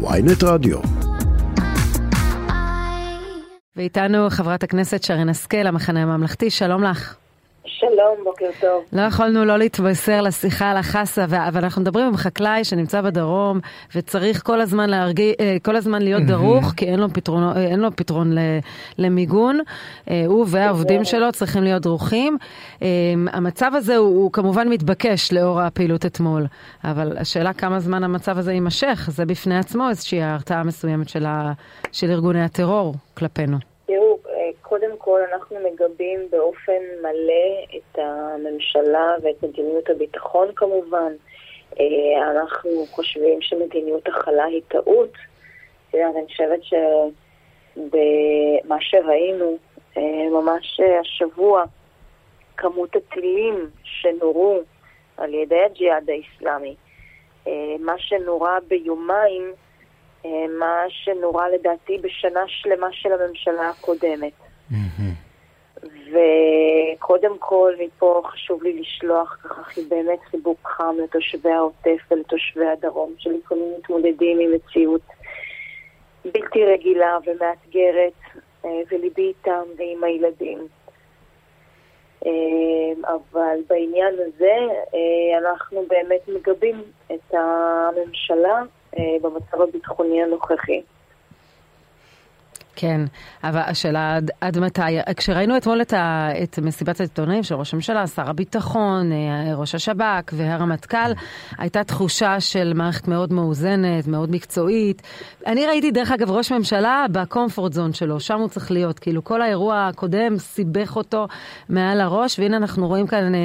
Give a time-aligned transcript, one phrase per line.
[0.00, 0.78] ויינט רדיו.
[3.76, 7.16] ואיתנו חברת הכנסת שרן השכל, המחנה הממלכתי, שלום לך.
[7.68, 8.84] שלום, בוקר טוב.
[8.92, 13.60] לא יכולנו לא להתבשר לשיחה על החסה, אבל אנחנו מדברים עם חקלאי שנמצא בדרום,
[13.94, 18.32] וצריך כל הזמן, להרגיע, כל הזמן להיות דרוך, כי אין לו פתרון, אין לו פתרון
[18.98, 19.60] למיגון.
[20.26, 22.38] הוא והעובדים שלו צריכים להיות דרוכים.
[23.32, 26.46] המצב הזה הוא, הוא כמובן מתבקש לאור הפעילות אתמול,
[26.84, 31.52] אבל השאלה כמה זמן המצב הזה יימשך, זה בפני עצמו איזושהי הרתעה מסוימת של, ה,
[31.92, 33.77] של ארגוני הטרור כלפינו.
[34.68, 41.12] קודם כל אנחנו מגבים באופן מלא את הממשלה ואת מדיניות הביטחון כמובן.
[42.16, 45.12] אנחנו חושבים שמדיניות הכלה היא טעות.
[45.94, 46.60] אני חושבת
[47.74, 49.56] שבמה שראינו
[50.30, 51.64] ממש השבוע,
[52.56, 54.60] כמות הטילים שנורו
[55.16, 56.74] על ידי הג'יהאד האיסלאמי,
[57.78, 59.52] מה שנורה ביומיים,
[60.48, 64.32] מה שנורה לדעתי בשנה שלמה של הממשלה הקודמת.
[65.82, 73.72] וקודם כל, מפה חשוב לי לשלוח ככה באמת חיבוק חם לתושבי העוטף ולתושבי הדרום, שלפעמים
[73.78, 75.00] מתמודדים עם מציאות
[76.24, 78.12] בלתי רגילה ומאתגרת,
[78.64, 80.58] וליבי איתם ועם הילדים.
[83.06, 84.56] אבל בעניין הזה
[85.38, 86.82] אנחנו באמת מגבים
[87.14, 88.62] את הממשלה
[89.22, 90.82] במצב הביטחוני הנוכחי.
[92.80, 93.00] כן,
[93.44, 94.80] אבל השאלה עד, עד מתי,
[95.16, 99.10] כשראינו אתמול את, ה, את מסיבת העיתונאים של ראש הממשלה, שר הביטחון,
[99.56, 101.12] ראש השב"כ והרמטכ"ל,
[101.58, 105.02] הייתה תחושה של מערכת מאוד מאוזנת, מאוד מקצועית.
[105.46, 109.42] אני ראיתי דרך אגב ראש ממשלה בקומפורט זון שלו, שם הוא צריך להיות, כאילו כל
[109.42, 111.26] האירוע הקודם סיבך אותו
[111.68, 113.40] מעל הראש, והנה אנחנו רואים כאן אה,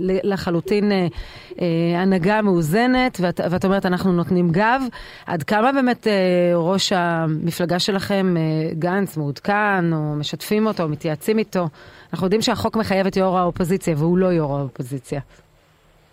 [0.00, 1.06] לחלוטין אה,
[1.60, 4.82] אה, הנהגה מאוזנת, ואת, ואת אומרת אנחנו נותנים גב.
[5.26, 6.12] עד כמה באמת אה,
[6.54, 8.34] ראש המפלגה שלכם
[8.72, 11.64] גנץ מעודכן, או משתפים אותו, או מתייעצים איתו.
[12.12, 15.20] אנחנו יודעים שהחוק מחייב את יו"ר האופוזיציה, והוא לא יו"ר האופוזיציה.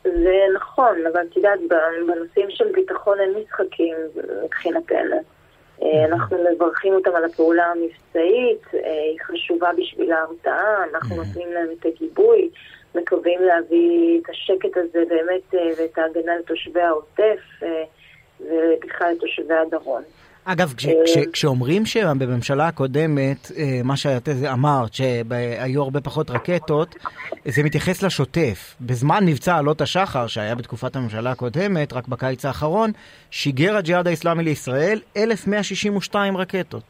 [0.03, 1.59] זה נכון, אבל את יודעת,
[2.07, 3.95] בנושאים של ביטחון אין משחקים
[4.45, 5.17] מבחינתנו.
[6.11, 12.49] אנחנו מברכים אותם על הפעולה המבצעית, היא חשובה בשביל ההרתעה, אנחנו נותנים להם את הגיבוי,
[12.95, 17.39] מקווים להביא את השקט הזה באמת ואת ההגנה לתושבי העוטף
[18.39, 20.01] ובכלל לתושבי הדרום.
[20.45, 23.51] אגב, כש, כש, כשאומרים שבממשלה הקודמת,
[23.83, 26.95] מה שאת אמרת, שהיו הרבה פחות רקטות,
[27.45, 28.75] זה מתייחס לשוטף.
[28.81, 32.91] בזמן מבצע עלות השחר, שהיה בתקופת הממשלה הקודמת, רק בקיץ האחרון,
[33.31, 36.83] שיגר הג'יהאד האיסלאמי לישראל 1,162 רקטות.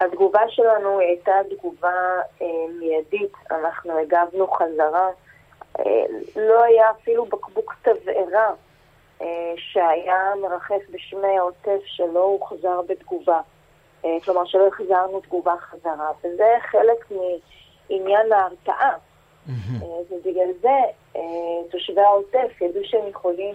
[0.00, 1.88] התגובה שלנו הייתה תגובה
[2.42, 2.46] אה,
[2.78, 5.08] מיידית, אנחנו הגבנו חזרה.
[5.78, 5.84] אה,
[6.36, 8.50] לא היה אפילו בקבוק תבערה.
[9.56, 13.40] שהיה מרחף בשמי העוטף שלו, הוא חזר בתגובה.
[14.24, 16.10] כלומר, שלא החזרנו תגובה חזרה.
[16.24, 17.12] וזה חלק
[17.90, 18.92] מעניין ההרתעה.
[20.10, 20.68] ובגלל זה
[21.70, 23.54] תושבי העוטף ידעו שהם יכולים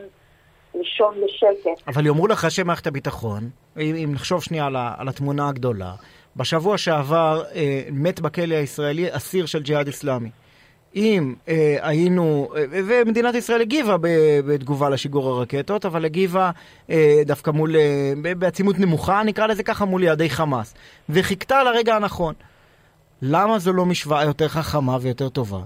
[0.75, 1.87] לישון בשקט.
[1.87, 4.65] אבל יאמרו לך שמערכת הביטחון, אם, אם נחשוב שנייה
[4.97, 5.93] על, התמונה הגדולה,
[6.35, 10.29] בשבוע שעבר אה, מת בכלא הישראלי אסיר של ג'יהאד אסלאמי.
[10.95, 13.95] אם אה, היינו, אה, ומדינת ישראל הגיבה
[14.47, 16.51] בתגובה לשיגור הרקטות, אבל הגיבה
[16.89, 20.75] אה, דווקא מול, אה, בעצימות נמוכה, נקרא לזה ככה, מול יעדי חמאס,
[21.09, 22.33] וחיכתה לרגע הנכון.
[23.21, 25.59] למה זו לא משוואה יותר חכמה ויותר טובה?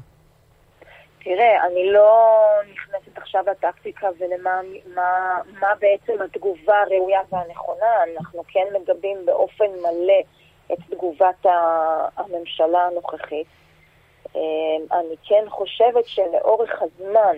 [1.24, 2.36] תראה, אני לא
[2.74, 4.62] נכנסת עכשיו לטקטיקה ולמה
[4.96, 7.86] מה, מה בעצם התגובה הראויה והנכונה.
[8.18, 10.22] אנחנו כן מגבים באופן מלא
[10.74, 11.46] את תגובת
[12.18, 13.48] הממשלה הנוכחית.
[14.92, 17.38] אני כן חושבת שלאורך הזמן,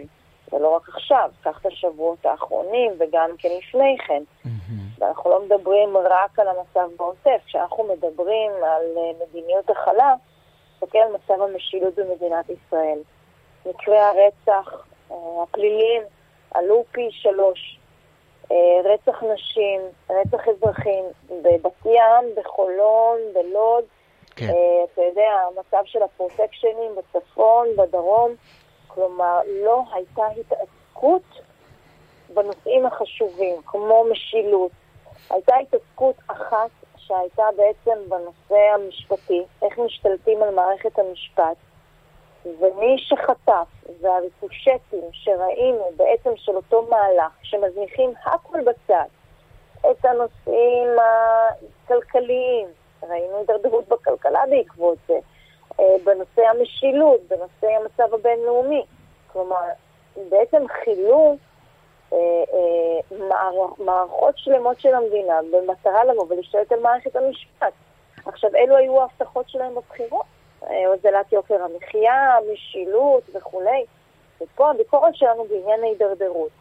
[0.51, 4.23] ולא רק עכשיו, קח את השבועות האחרונים וגם כן לפני כן,
[4.99, 8.83] ואנחנו לא מדברים רק על המצב בעוטף, כשאנחנו מדברים על
[9.21, 10.13] מדיניות הכלה,
[10.79, 12.99] תסתכל על מצב המשילות במדינת ישראל.
[13.65, 16.03] מקרי הרצח הפליליים
[16.53, 17.77] עלו פי שלוש.
[18.83, 23.83] רצח נשים, רצח אזרחים בבת ים, בחולון, בלוד,
[24.35, 24.49] כן.
[24.49, 28.31] Uh, אתה יודע, המצב של הפרוטקשנים בצפון, בדרום,
[28.87, 31.21] כלומר, לא הייתה התעסקות
[32.33, 34.71] בנושאים החשובים, כמו משילות.
[35.29, 41.57] הייתה התעסקות אחת שהייתה בעצם בנושא המשפטי, איך משתלטים על מערכת המשפט,
[42.45, 43.67] ומי שחטף
[44.01, 49.05] והריקושטים שראינו בעצם של אותו מהלך, שמזניחים הכל בצד,
[49.79, 50.87] את הנושאים
[51.85, 52.67] הכלכליים,
[53.09, 55.13] ראינו הידרדרות בכלכלה בעקבות זה,
[56.03, 58.85] בנושא המשילות, בנושא המצב הבינלאומי.
[59.33, 59.65] כלומר,
[60.29, 61.37] בעצם חילו
[63.77, 67.73] מערכות שלמות של המדינה במטרה לבוא ולהשתלט על מערכת המשפט.
[68.25, 70.25] עכשיו, אלו היו ההבטחות שלהם בבחירות.
[70.59, 73.85] הוזלת יוקר המחיה, משילות וכולי.
[74.41, 76.51] ופה הביקורת שלנו בעניין ההידרדרות.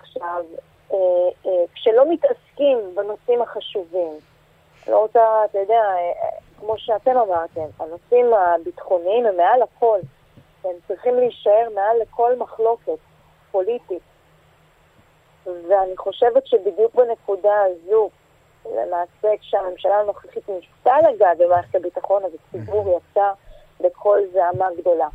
[0.00, 0.44] עכשיו,
[0.92, 0.96] אה,
[1.46, 4.12] אה, כשלא מתעסקים בנושאים החשובים,
[4.88, 5.20] לא רוצה,
[5.50, 6.28] אתה יודע, אה,
[6.60, 9.98] כמו שאתם אמרתם, הנושאים הביטחוניים הם מעל הכל,
[10.64, 12.98] הם צריכים להישאר מעל לכל מחלוקת
[13.50, 14.02] פוליטית.
[15.46, 18.10] ואני חושבת שבדיוק בנקודה הזו,
[18.66, 23.30] למעשה כשהממשלה הנוכחית ניסתה לגעת במערכת הביטחון, אז הציבור יצא
[23.80, 25.08] בקול זעמה גדולה.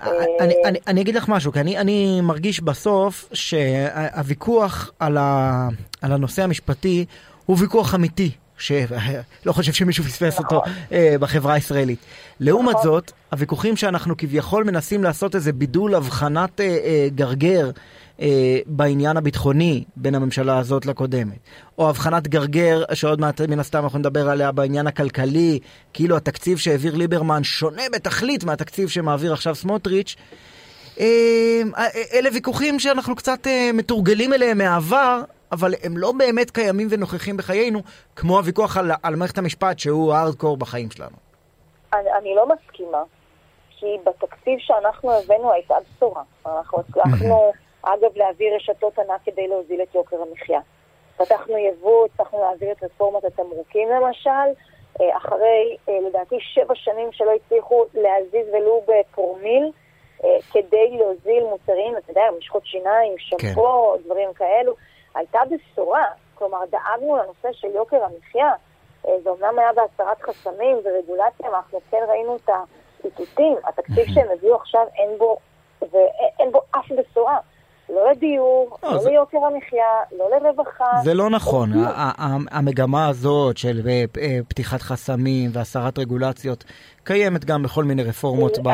[0.00, 5.68] אני, אני, אני אגיד לך משהו, כי אני, אני מרגיש בסוף שהוויכוח על, ה,
[6.02, 7.06] על הנושא המשפטי
[7.46, 8.30] הוא ויכוח אמיתי.
[8.58, 10.72] שלא חושב שמישהו פספס אותו נכון.
[10.92, 11.98] אה, בחברה הישראלית.
[12.40, 12.82] לעומת נכון.
[12.82, 17.70] זאת, הוויכוחים שאנחנו כביכול מנסים לעשות איזה בידול הבחנת אה, אה, גרגר
[18.20, 21.38] אה, בעניין הביטחוני בין הממשלה הזאת לקודמת,
[21.78, 25.58] או הבחנת גרגר שעוד מעט מן הסתם אנחנו נדבר עליה בעניין הכלכלי,
[25.92, 30.16] כאילו התקציב שהעביר ליברמן שונה בתכלית מהתקציב שמעביר עכשיו סמוטריץ'.
[31.00, 35.22] אה, אה, אלה ויכוחים שאנחנו קצת מתורגלים אליהם מהעבר,
[35.52, 37.80] אבל הם לא באמת קיימים ונוכחים בחיינו,
[38.16, 41.16] כמו הוויכוח על, על מערכת המשפט שהוא הארדקור בחיים שלנו.
[41.92, 43.02] אני, אני לא מסכימה,
[43.70, 46.22] כי בתקציב שאנחנו הבאנו הייתה בשורה.
[46.46, 47.52] אנחנו הצלחנו,
[47.82, 50.60] אגב, להביא רשתות ענק כדי להוזיל את יוקר המחיה.
[51.16, 54.30] פתחנו יבוא, הצלחנו להעביר את רפורמת התמרוקים למשל,
[55.00, 59.72] אה, אחרי אה, לדעתי שבע שנים שלא הצליחו להזיז ולו בפרומיל.
[60.24, 64.02] אה, כדי להוזיל מוצרים, אתה יודע, משחות שיניים, שמפו, כן.
[64.04, 64.74] דברים כאלו.
[65.14, 66.04] הייתה בשורה,
[66.34, 68.52] כלומר דאגנו לנושא של יוקר המחיה.
[69.08, 72.50] אה, זה אומנם היה בהסרת חסמים ורגולציה, אבל אנחנו כן ראינו את
[73.04, 73.56] האיתותים.
[73.64, 75.36] התקציב שהם הביאו עכשיו אין בו,
[75.82, 77.38] ואין בו אף בשורה.
[77.88, 79.10] לא לדיור, לא, לא זה...
[79.10, 79.84] ליוקר המחיה,
[80.18, 81.00] לא לרווחה.
[81.04, 81.70] זה לא נכון.
[82.50, 86.64] המגמה הזאת של אה, פתיחת חסמים והסרת רגולציות
[87.04, 88.68] קיימת גם בכל מיני רפורמות ב...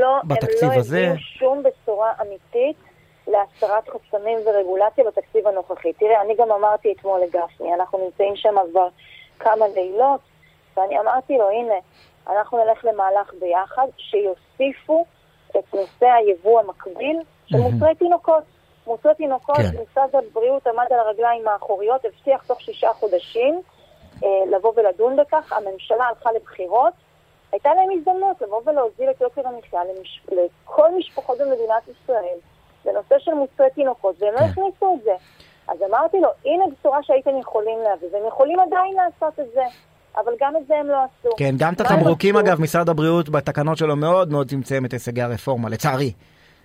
[0.00, 0.98] לא, בתקציב הם לא הזה.
[0.98, 2.89] הם לא הביאו שום בשורה אמיתית
[3.30, 5.92] להסרת חסמים ורגולציה בתקציב הנוכחי.
[5.92, 8.88] תראה, אני גם אמרתי אתמול לגפני, אנחנו נמצאים שם כבר
[9.38, 10.20] כמה לילות,
[10.76, 11.74] ואני אמרתי לו, הנה,
[12.28, 15.04] אנחנו נלך למהלך ביחד, שיוסיפו
[15.58, 18.42] את נושא היבוא המקביל של מוצרי תינוקות.
[18.86, 19.82] מוצרי תינוקות, כן.
[19.82, 23.62] משרד הבריאות עמד על הרגליים האחוריות, הבטיח תוך שישה חודשים
[24.24, 25.52] אה, לבוא ולדון בכך.
[25.52, 26.92] הממשלה הלכה לבחירות,
[27.52, 30.22] הייתה להם הזדמנות לבוא ולהוזיל את יוקר המחיה למש...
[30.32, 32.38] לכל משפחות במדינת ישראל.
[32.84, 34.44] בנושא של מוצרי תינוקות, והם לא כן.
[34.44, 35.12] הכניסו את זה.
[35.68, 39.62] אז אמרתי לו, הנה בשורה שהייתם יכולים להביא, והם יכולים עדיין לעשות את זה.
[40.16, 41.36] אבל גם את זה הם לא עשו.
[41.36, 45.68] כן, גם את התמרוקים אגב, משרד הבריאות בתקנות שלו מאוד מאוד צמצם את הישגי הרפורמה,
[45.68, 46.12] לצערי.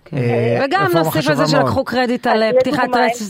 [0.04, 0.16] כן.
[0.16, 2.88] אה, וגם נוסיף לזה שלקחו קרדיט על פתיחת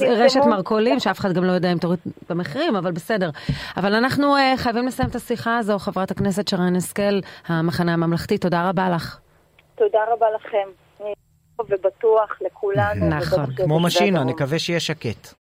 [0.09, 1.99] רשת מרכולים, שאף אחד גם לא יודע אם תוריד
[2.31, 3.31] במחירים, אבל בסדר.
[3.77, 8.69] אבל אנחנו אה, חייבים לסיים את השיחה הזו, חברת הכנסת שרן השכל, המחנה הממלכתי, תודה
[8.69, 9.19] רבה לך.
[9.75, 10.86] תודה רבה לכם.
[11.61, 13.09] ובטוח לכולנו.
[13.09, 13.55] נכון.
[13.57, 15.35] כמו משינה, נקווה שיהיה שקט.